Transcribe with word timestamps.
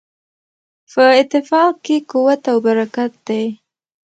په 0.91 1.03
اتفاق 1.21 1.73
کې 1.85 1.95
قوت 2.11 2.41
او 2.51 2.57
برکت 2.65 3.11
دی. 3.27 3.45